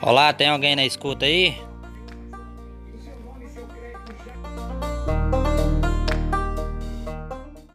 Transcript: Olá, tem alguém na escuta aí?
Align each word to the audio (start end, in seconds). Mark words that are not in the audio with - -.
Olá, 0.00 0.32
tem 0.32 0.48
alguém 0.48 0.76
na 0.76 0.86
escuta 0.86 1.26
aí? 1.26 1.56